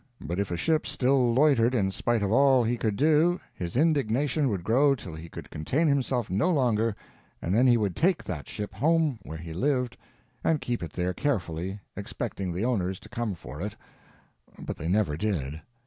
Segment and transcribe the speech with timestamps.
[0.19, 4.49] But if a ship still loitered in spite of all he could do, his indignation
[4.49, 6.95] would grow till he could contain himself no longer
[7.39, 9.97] and then he would take that ship home where he lived
[10.43, 13.75] and keep it there carefully, expecting the owners to come for it,
[14.57, 15.61] but they never did.